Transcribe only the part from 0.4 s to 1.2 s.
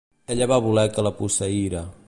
va voler que la